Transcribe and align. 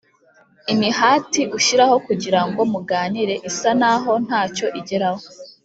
imihati 0.73 1.41
ushyiraho 1.57 1.95
kugira 2.07 2.39
ngo 2.47 2.61
muganire 2.73 3.35
isa 3.49 3.71
n 3.79 3.81
aho 3.91 4.11
nta 4.25 4.41
cyo 4.55 4.67
igeraho 4.79 5.23